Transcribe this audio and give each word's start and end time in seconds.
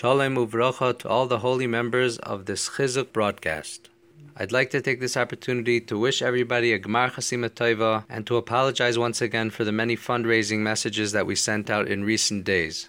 Shalom 0.00 0.36
uvracha 0.36 0.98
to 1.00 1.08
all 1.10 1.26
the 1.26 1.40
holy 1.40 1.66
members 1.66 2.16
of 2.20 2.46
this 2.46 2.70
Chizuk 2.70 3.12
broadcast. 3.12 3.90
I'd 4.34 4.50
like 4.50 4.70
to 4.70 4.80
take 4.80 4.98
this 4.98 5.14
opportunity 5.14 5.78
to 5.78 5.98
wish 5.98 6.22
everybody 6.22 6.72
a 6.72 6.78
Gmar 6.78 7.10
Chasima 7.10 7.50
Tova 7.50 8.06
and 8.08 8.26
to 8.26 8.38
apologize 8.38 8.96
once 8.96 9.20
again 9.20 9.50
for 9.50 9.62
the 9.62 9.72
many 9.72 9.98
fundraising 9.98 10.60
messages 10.60 11.12
that 11.12 11.26
we 11.26 11.34
sent 11.36 11.68
out 11.68 11.86
in 11.86 12.02
recent 12.02 12.44
days. 12.44 12.88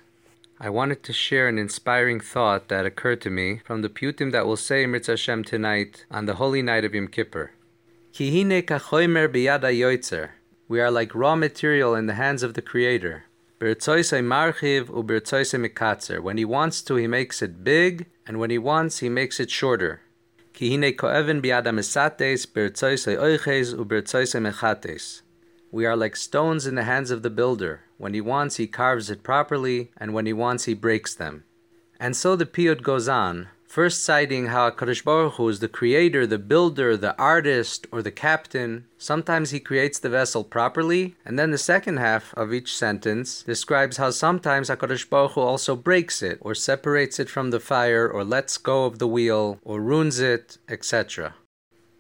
I 0.58 0.70
wanted 0.70 1.04
to 1.04 1.12
share 1.12 1.50
an 1.50 1.58
inspiring 1.58 2.22
thought 2.22 2.70
that 2.70 2.86
occurred 2.86 3.20
to 3.24 3.30
me 3.30 3.60
from 3.66 3.82
the 3.82 3.90
Piyutim 3.90 4.32
that 4.32 4.48
we'll 4.48 4.56
say 4.56 4.84
in 4.84 4.92
Mitzvah 4.92 5.12
Hashem 5.12 5.44
tonight 5.44 6.06
on 6.10 6.28
the 6.28 6.36
holy 6.36 6.62
night 6.62 6.86
of 6.86 6.96
Yom 6.96 7.10
Kippur. 7.10 7.52
Kihine. 8.14 8.64
We 10.70 10.80
are 10.80 10.92
like 10.92 11.14
raw 11.14 11.36
material 11.36 11.94
in 11.94 12.06
the 12.06 12.14
hands 12.14 12.42
of 12.42 12.54
the 12.54 12.62
Creator. 12.62 13.26
When 13.62 13.68
he 16.38 16.46
wants 16.46 16.82
to, 16.82 16.96
he 16.96 17.06
makes 17.06 17.44
it 17.44 17.64
big, 17.64 18.08
and 18.26 18.40
when 18.40 18.50
he 18.50 18.58
wants, 18.58 18.98
he 19.00 19.08
makes 19.08 19.40
it 19.40 19.52
shorter. 19.52 20.02
We 25.72 25.86
are 25.86 25.96
like 25.96 26.16
stones 26.16 26.66
in 26.66 26.74
the 26.74 26.84
hands 26.84 27.12
of 27.12 27.22
the 27.22 27.30
builder. 27.30 27.82
When 28.00 28.16
he 28.16 28.22
wants, 28.22 28.56
he 28.56 28.66
carves 28.66 29.12
it 29.12 29.22
properly, 29.22 29.92
and 29.96 30.12
when 30.16 30.26
he 30.26 30.34
wants, 30.34 30.66
he 30.66 30.74
breaks 30.74 31.14
them. 31.14 31.44
And 32.00 32.16
so 32.16 32.36
the 32.36 32.48
piyut 32.48 32.82
goes 32.82 33.08
on, 33.08 33.50
First 33.72 34.04
citing 34.04 34.48
how 34.48 34.70
HaKadosh 34.70 35.06
Baruch 35.06 35.36
Hu 35.36 35.48
is 35.48 35.62
the 35.62 35.70
creator, 35.70 36.28
the 36.28 36.38
builder, 36.38 36.98
the 36.98 37.18
artist, 37.18 37.88
or 37.90 38.02
the 38.02 38.12
captain. 38.12 38.84
Sometimes 38.98 39.52
he 39.52 39.62
creates 39.62 39.98
the 39.98 40.10
vessel 40.10 40.44
properly, 40.44 41.16
and 41.24 41.40
then 41.40 41.52
the 41.52 41.58
second 41.58 41.96
half 41.96 42.34
of 42.34 42.54
each 42.54 42.76
sentence 42.76 43.44
describes 43.44 43.96
how 43.96 44.10
sometimes 44.10 44.70
HaKadosh 44.70 45.10
Baruch 45.10 45.32
Hu 45.32 45.40
also 45.40 45.78
breaks 45.78 46.22
it, 46.22 46.38
or 46.42 46.54
separates 46.54 47.18
it 47.18 47.30
from 47.30 47.52
the 47.52 47.62
fire, 47.62 48.10
or 48.10 48.26
lets 48.26 48.58
go 48.58 48.84
of 48.84 49.00
the 49.00 49.08
wheel, 49.08 49.58
or 49.64 49.80
ruins 49.80 50.20
it, 50.20 50.58
etc. 50.68 51.36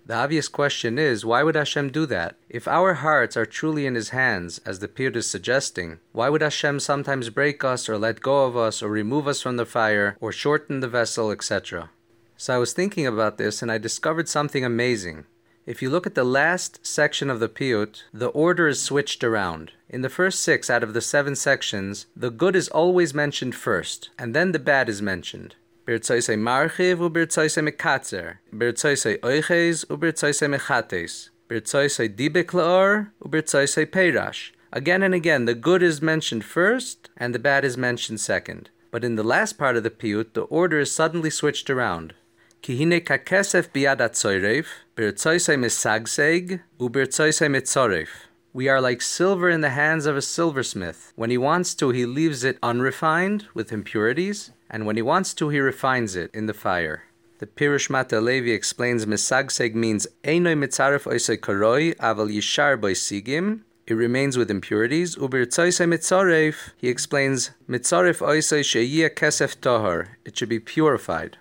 The 0.05 0.15
obvious 0.15 0.47
question 0.47 0.97
is, 0.97 1.23
why 1.23 1.43
would 1.43 1.55
Hashem 1.55 1.91
do 1.91 2.05
that? 2.07 2.35
If 2.49 2.67
our 2.67 2.95
hearts 2.95 3.37
are 3.37 3.45
truly 3.45 3.85
in 3.85 3.95
His 3.95 4.09
hands, 4.09 4.59
as 4.65 4.79
the 4.79 4.87
Piyut 4.87 5.15
is 5.15 5.29
suggesting, 5.29 5.99
why 6.11 6.27
would 6.27 6.41
Hashem 6.41 6.79
sometimes 6.79 7.29
break 7.29 7.63
us 7.63 7.87
or 7.87 7.97
let 7.97 8.21
go 8.21 8.45
of 8.45 8.57
us 8.57 8.81
or 8.81 8.89
remove 8.89 9.27
us 9.27 9.41
from 9.41 9.57
the 9.57 9.65
fire 9.65 10.17
or 10.19 10.31
shorten 10.31 10.79
the 10.79 10.87
vessel, 10.87 11.31
etc.? 11.31 11.91
So 12.35 12.55
I 12.55 12.57
was 12.57 12.73
thinking 12.73 13.05
about 13.05 13.37
this 13.37 13.61
and 13.61 13.71
I 13.71 13.77
discovered 13.77 14.27
something 14.27 14.65
amazing. 14.65 15.25
If 15.67 15.81
you 15.81 15.91
look 15.91 16.07
at 16.07 16.15
the 16.15 16.23
last 16.23 16.85
section 16.85 17.29
of 17.29 17.39
the 17.39 17.47
Piyut, 17.47 18.01
the 18.11 18.29
order 18.29 18.67
is 18.67 18.81
switched 18.81 19.23
around. 19.23 19.73
In 19.87 20.01
the 20.01 20.09
first 20.09 20.39
six 20.39 20.69
out 20.69 20.81
of 20.81 20.95
the 20.95 21.01
seven 21.01 21.35
sections, 21.35 22.07
the 22.15 22.31
good 22.31 22.55
is 22.55 22.67
always 22.69 23.13
mentioned 23.13 23.53
first, 23.53 24.09
and 24.17 24.33
then 24.33 24.53
the 24.53 24.59
bad 24.59 24.89
is 24.89 25.03
mentioned. 25.03 25.55
Birtzoise 25.87 26.37
marchiv 26.37 27.01
u 27.01 27.09
birtzoise 27.09 27.61
mekatzer, 27.61 28.37
birtzoise 28.53 29.17
oiches 29.23 29.83
u 29.89 29.97
birtzoise 29.97 30.47
mechates, 30.47 31.31
birtzoise 31.49 32.07
dibek 32.15 32.53
laor 32.53 33.07
u 33.19 33.27
birtzoise 33.27 33.87
peirash. 33.87 34.51
Again 34.71 35.01
and 35.01 35.15
again, 35.15 35.45
the 35.45 35.55
good 35.55 35.81
is 35.81 35.99
mentioned 35.99 36.45
first 36.45 37.09
and 37.17 37.33
the 37.33 37.39
bad 37.39 37.65
is 37.65 37.77
mentioned 37.77 38.21
second. 38.21 38.69
But 38.91 39.03
in 39.03 39.15
the 39.15 39.23
last 39.23 39.57
part 39.57 39.75
of 39.75 39.81
the 39.81 39.89
piyut, 39.89 40.33
the 40.33 40.41
order 40.41 40.79
is 40.79 40.91
suddenly 40.91 41.31
switched 41.31 41.67
around. 41.67 42.13
Kihine 42.61 43.01
kakesef 43.03 43.69
biad 43.73 43.97
atzoirev, 43.97 44.67
birtzoise 44.95 45.57
misagseg 45.57 46.59
u 46.79 46.89
birtzoise 46.89 47.49
mitzorev. 47.49 48.07
We 48.53 48.67
are 48.67 48.81
like 48.81 49.01
silver 49.01 49.49
in 49.49 49.61
the 49.61 49.69
hands 49.69 50.05
of 50.05 50.17
a 50.17 50.21
silversmith. 50.21 51.13
When 51.15 51.29
he 51.29 51.37
wants 51.37 51.73
to, 51.75 51.91
he 51.91 52.05
leaves 52.05 52.43
it 52.43 52.59
unrefined 52.61 53.47
with 53.53 53.71
impurities, 53.71 54.51
and 54.69 54.85
when 54.85 54.97
he 54.97 55.01
wants 55.01 55.33
to, 55.35 55.47
he 55.47 55.59
refines 55.61 56.17
it 56.17 56.31
in 56.33 56.47
the 56.47 56.53
fire. 56.53 57.03
The 57.39 57.47
Pirush 57.47 57.89
Mata 57.89 58.19
Levi 58.19 58.49
explains 58.49 59.05
Misagseg 59.05 59.73
means 59.73 60.05
Einoi 60.25 60.57
mitzaref 60.57 61.03
oisei 61.05 61.37
koroi 61.37 61.95
aval 61.95 62.29
yishar 62.29 62.77
sigim. 62.77 63.61
It 63.87 63.93
remains 63.93 64.37
with 64.37 64.51
impurities. 64.51 65.15
Uber 65.15 65.45
mitzaref, 65.45 66.71
he 66.75 66.89
explains 66.89 67.51
mitzaref 67.69 68.19
oisei 68.19 68.59
sheyia 68.59 69.09
kesef 69.09 69.55
tohar. 69.61 70.09
It 70.25 70.37
should 70.37 70.49
be 70.49 70.59
purified. 70.59 71.37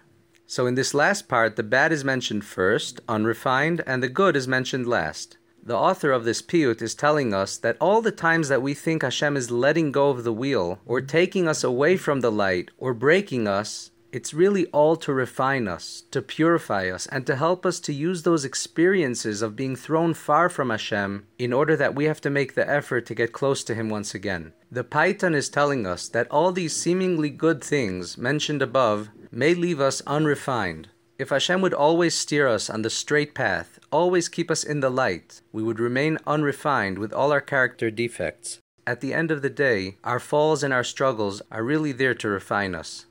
So 0.47 0.67
in 0.67 0.77
this 0.77 0.95
last 0.95 1.27
part, 1.27 1.57
the 1.57 1.65
bad 1.65 1.91
is 1.91 2.05
mentioned 2.05 2.45
first, 2.45 3.01
unrefined, 3.09 3.83
and 3.85 4.01
the 4.01 4.09
good 4.09 4.37
is 4.37 4.47
mentioned 4.47 4.87
last. 4.87 5.39
The 5.63 5.77
author 5.77 6.11
of 6.11 6.25
this 6.25 6.43
piyut 6.43 6.81
is 6.81 6.95
telling 6.95 7.35
us 7.35 7.57
that 7.59 7.77
all 7.81 8.01
the 8.01 8.11
times 8.11 8.49
that 8.49 8.63
we 8.63 8.75
think 8.75 9.03
Hashem 9.03 9.37
is 9.37 9.51
letting 9.51 9.93
go 9.93 10.11
of 10.11 10.25
the 10.25 10.33
wheel, 10.33 10.81
or 10.87 11.01
taking 11.01 11.47
us 11.47 11.63
away 11.63 11.97
from 11.97 12.21
the 12.21 12.33
light, 12.33 12.71
or 12.79 12.95
breaking 12.95 13.47
us, 13.47 13.91
it's 14.13 14.35
really 14.35 14.67
all 14.67 14.97
to 14.97 15.13
refine 15.13 15.69
us, 15.69 16.03
to 16.11 16.21
purify 16.21 16.91
us, 16.91 17.07
and 17.07 17.27
to 17.27 17.37
help 17.37 17.65
us 17.65 17.79
to 17.81 17.93
use 17.93 18.23
those 18.23 18.45
experiences 18.45 19.43
of 19.43 19.55
being 19.55 19.77
thrown 19.77 20.15
far 20.15 20.49
from 20.49 20.71
Hashem 20.71 21.27
in 21.39 21.53
order 21.53 21.77
that 21.77 21.95
we 21.95 22.07
have 22.07 22.21
to 22.23 22.31
make 22.31 22.55
the 22.55 22.69
effort 22.69 23.07
to 23.07 23.15
get 23.15 23.33
close 23.33 23.63
to 23.65 23.75
Him 23.75 23.89
once 23.89 24.15
again. 24.15 24.53
The 24.73 24.83
Paytan 24.83 25.35
is 25.35 25.49
telling 25.49 25.87
us 25.87 26.09
that 26.09 26.29
all 26.31 26.51
these 26.53 26.75
seemingly 26.75 27.31
good 27.31 27.63
things 27.63 28.19
mentioned 28.19 28.63
above 28.63 29.11
may 29.31 29.55
leave 29.55 29.81
us 29.81 30.01
unrefined, 30.07 30.89
if 31.21 31.29
Hashem 31.29 31.61
would 31.61 31.75
always 31.75 32.15
steer 32.15 32.49
us 32.49 32.71
on 32.71 32.81
the 32.81 32.89
straight 32.89 33.35
path, 33.35 33.79
always 33.93 34.27
keep 34.31 34.51
us 34.51 34.65
in 34.65 34.81
the 34.81 34.89
light, 34.89 35.43
we 35.53 35.63
would 35.63 35.79
remain 35.79 36.17
unrefined 36.27 36.99
with 36.99 37.13
all 37.13 37.31
our 37.31 37.43
character 37.43 37.91
defects. 37.91 38.59
At 38.87 39.03
the 39.03 39.13
end 39.13 39.31
of 39.31 39.43
the 39.43 39.51
day, 39.51 39.99
our 40.03 40.19
falls 40.19 40.63
and 40.63 40.73
our 40.73 40.83
struggles 40.83 41.43
are 41.51 41.63
really 41.63 41.93
there 41.93 42.15
to 42.15 42.29
refine 42.31 42.75
us. 42.75 43.05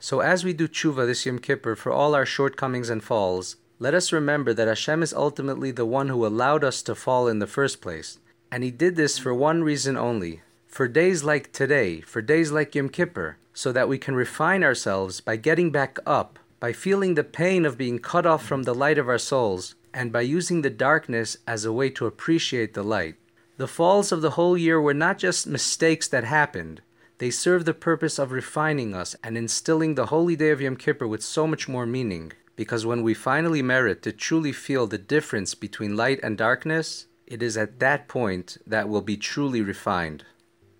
So 0.00 0.18
as 0.18 0.42
we 0.42 0.52
do 0.52 0.66
tshuva 0.66 1.06
this 1.06 1.24
Yom 1.24 1.38
Kippur 1.38 1.76
for 1.76 1.92
all 1.92 2.16
our 2.16 2.26
shortcomings 2.26 2.90
and 2.90 3.00
falls, 3.00 3.54
let 3.78 3.94
us 3.94 4.12
remember 4.12 4.52
that 4.54 4.66
Hashem 4.66 5.00
is 5.00 5.14
ultimately 5.14 5.70
the 5.70 5.86
one 5.86 6.08
who 6.08 6.26
allowed 6.26 6.64
us 6.64 6.82
to 6.82 6.96
fall 6.96 7.28
in 7.28 7.38
the 7.38 7.46
first 7.46 7.80
place. 7.80 8.18
And 8.50 8.64
He 8.64 8.72
did 8.72 8.96
this 8.96 9.18
for 9.18 9.32
one 9.32 9.62
reason 9.62 9.96
only 9.96 10.42
for 10.66 10.88
days 10.88 11.22
like 11.22 11.52
today, 11.52 12.00
for 12.00 12.20
days 12.20 12.50
like 12.50 12.74
Yom 12.74 12.88
Kippur, 12.88 13.36
so 13.54 13.70
that 13.70 13.88
we 13.88 13.98
can 13.98 14.16
refine 14.16 14.64
ourselves 14.64 15.20
by 15.20 15.36
getting 15.36 15.70
back 15.70 16.00
up 16.04 16.40
by 16.62 16.72
feeling 16.72 17.16
the 17.16 17.24
pain 17.24 17.66
of 17.66 17.76
being 17.76 17.98
cut 17.98 18.24
off 18.24 18.46
from 18.46 18.62
the 18.62 18.72
light 18.72 18.96
of 18.96 19.08
our 19.08 19.18
souls, 19.18 19.74
and 19.92 20.12
by 20.12 20.20
using 20.20 20.62
the 20.62 20.70
darkness 20.70 21.36
as 21.44 21.64
a 21.64 21.72
way 21.72 21.90
to 21.90 22.06
appreciate 22.06 22.72
the 22.72 22.84
light. 22.84 23.16
The 23.56 23.66
falls 23.66 24.12
of 24.12 24.22
the 24.22 24.36
whole 24.38 24.56
year 24.56 24.80
were 24.80 24.94
not 24.94 25.18
just 25.18 25.44
mistakes 25.44 26.06
that 26.06 26.22
happened, 26.22 26.80
they 27.18 27.32
served 27.32 27.66
the 27.66 27.74
purpose 27.74 28.16
of 28.16 28.30
refining 28.30 28.94
us 28.94 29.16
and 29.24 29.36
instilling 29.36 29.96
the 29.96 30.06
holy 30.06 30.36
day 30.36 30.50
of 30.50 30.60
Yom 30.60 30.76
Kippur 30.76 31.08
with 31.08 31.24
so 31.24 31.48
much 31.48 31.68
more 31.68 31.84
meaning. 31.84 32.32
Because 32.54 32.86
when 32.86 33.02
we 33.02 33.12
finally 33.12 33.60
merit 33.60 34.00
to 34.02 34.12
truly 34.12 34.52
feel 34.52 34.86
the 34.86 34.98
difference 34.98 35.56
between 35.56 35.96
light 35.96 36.20
and 36.22 36.38
darkness, 36.38 37.08
it 37.26 37.42
is 37.42 37.56
at 37.56 37.80
that 37.80 38.06
point 38.06 38.58
that 38.64 38.88
we'll 38.88 39.00
be 39.00 39.16
truly 39.16 39.62
refined. 39.62 40.24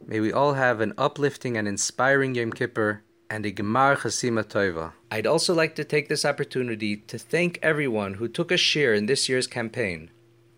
May 0.07 0.21
we 0.21 0.33
all 0.33 0.55
have 0.55 0.81
an 0.81 0.95
uplifting 0.97 1.57
and 1.57 1.67
inspiring 1.67 2.37
Yom 2.37 2.53
Kippur 2.53 3.03
and 3.33 3.47
a 3.47 3.51
Gemar 3.51 3.97
Chasima 3.97 4.45
Toiva. 4.45 4.93
I'd 5.11 5.27
also 5.27 5.55
like 5.55 5.75
to 5.77 5.85
take 5.85 6.11
this 6.11 6.27
opportunity 6.27 6.99
to 7.11 7.17
thank 7.19 7.59
everyone 7.63 8.15
who 8.15 8.29
took 8.29 8.53
a 8.53 8.59
share 8.59 8.93
in 8.93 9.07
this 9.07 9.27
year's 9.27 9.47
campaign. 9.47 10.11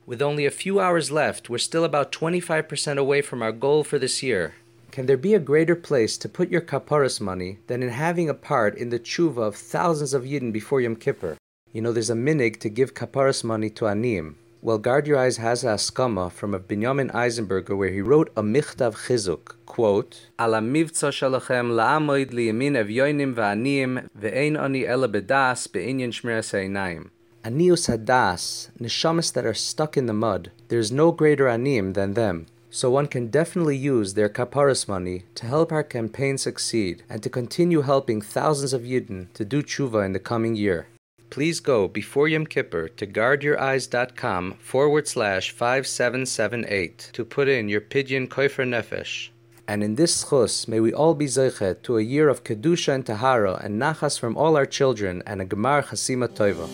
With 0.06 0.20
only 0.20 0.44
a 0.44 0.50
few 0.50 0.80
hours 0.80 1.12
left, 1.12 1.48
we're 1.48 1.58
still 1.58 1.84
about 1.84 2.10
25% 2.10 2.98
away 2.98 3.22
from 3.22 3.42
our 3.42 3.52
goal 3.52 3.84
for 3.84 3.96
this 4.00 4.24
year. 4.24 4.54
Can 4.90 5.06
there 5.06 5.16
be 5.16 5.34
a 5.34 5.48
greater 5.50 5.76
place 5.76 6.18
to 6.18 6.28
put 6.28 6.50
your 6.50 6.60
kaparas 6.60 7.20
money 7.20 7.58
than 7.68 7.80
in 7.80 7.90
having 7.90 8.28
a 8.28 8.34
part 8.34 8.76
in 8.76 8.88
the 8.90 8.98
tshuva 8.98 9.38
of 9.38 9.54
thousands 9.54 10.12
of 10.12 10.24
Yidden 10.24 10.52
before 10.52 10.80
Yom 10.80 10.96
Kippur? 10.96 11.36
You 11.72 11.80
know, 11.80 11.92
there's 11.92 12.10
a 12.10 12.14
minhag 12.14 12.58
to 12.58 12.68
give 12.68 12.94
kaparas 12.94 13.44
money 13.44 13.70
to 13.70 13.84
aniyim. 13.84 14.34
Well, 14.64 14.78
Guard 14.78 15.06
Your 15.06 15.19
Eyes 15.19 15.36
has 15.36 15.62
a 15.62 15.75
askama 15.75 16.32
from 16.32 16.55
a 16.55 16.58
Binyamin 16.58 17.12
Eisenberger 17.12 17.76
where 17.76 17.90
he 17.90 18.00
wrote 18.00 18.32
a 18.34 18.43
michtav 18.43 18.94
chizuk, 18.94 19.56
quote, 19.66 20.31
Ala 20.38 20.61
mivtza 20.61 21.11
shalachem 21.12 21.72
la'amoid 21.72 22.31
liyamin 22.31 22.72
evyoinim 22.72 23.34
va'aniyim 23.34 24.08
ve'ein 24.19 24.58
ani 24.58 24.87
ela 24.87 25.06
bedas 25.06 25.70
be'inyan 25.70 26.12
shmiras 26.12 26.52
ha'inayim. 26.52 27.11
Anius 27.44 27.90
hadas, 27.90 28.70
neshamas 28.81 29.34
that 29.34 29.44
are 29.44 29.52
stuck 29.52 29.99
in 29.99 30.06
the 30.06 30.14
mud, 30.14 30.50
there 30.69 30.78
is 30.78 30.90
no 30.90 31.12
greater 31.12 31.46
anim 31.46 31.93
than 31.93 32.14
them. 32.14 32.46
So 32.70 32.90
one 32.90 33.06
can 33.06 33.26
definitely 33.26 33.76
use 33.76 34.14
their 34.14 34.31
kaparas 34.31 34.88
money 34.88 35.25
to 35.34 35.44
help 35.44 35.72
our 35.72 35.84
campaign 35.84 36.38
succeed 36.38 37.02
and 37.11 37.22
to 37.22 37.28
continue 37.28 37.82
helping 37.82 38.22
thousands 38.22 38.72
of 38.72 38.81
Yidden 38.81 39.31
to 39.34 39.44
do 39.44 39.62
tshuva 39.62 40.06
in 40.06 40.14
the 40.14 40.19
coming 40.19 40.56
year 40.56 40.87
please 41.34 41.58
go 41.58 41.88
before 41.88 42.28
Yom 42.28 42.46
Kippur 42.46 42.86
to 42.86 43.08
guardyoureyes.com 43.08 44.52
forward 44.60 45.08
slash 45.08 45.50
5778 45.50 47.10
to 47.12 47.25
put 47.25 47.48
in 47.48 47.69
your 47.69 47.81
pidyon 47.81 48.28
koifer 48.28 48.64
nefesh. 48.64 49.31
And 49.66 49.82
in 49.82 49.96
this 49.96 50.25
chus, 50.31 50.69
may 50.69 50.78
we 50.78 50.92
all 50.92 51.12
be 51.12 51.26
zeichet 51.26 51.82
to 51.82 51.98
a 51.98 52.02
year 52.02 52.28
of 52.28 52.44
kedusha 52.44 52.94
and 52.94 53.04
tahara 53.04 53.60
and 53.64 53.82
nachas 53.82 54.16
from 54.16 54.36
all 54.36 54.56
our 54.56 54.64
children 54.64 55.25
and 55.26 55.42
a 55.42 55.44
gemar 55.44 55.82
chasima 55.84 56.28
toiva. 56.28 56.69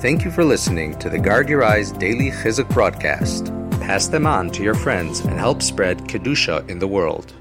Thank 0.00 0.24
you 0.24 0.30
for 0.30 0.44
listening 0.44 0.96
to 1.00 1.10
the 1.10 1.18
Guard 1.18 1.48
Your 1.48 1.64
Eyes 1.64 1.90
Daily 1.90 2.30
Chizuk 2.30 2.68
broadcast. 2.68 3.46
Pass 3.80 4.06
them 4.06 4.24
on 4.24 4.52
to 4.52 4.62
your 4.62 4.74
friends 4.76 5.18
and 5.18 5.36
help 5.36 5.60
spread 5.62 5.98
kedusha 6.06 6.70
in 6.70 6.78
the 6.78 6.86
world. 6.86 7.34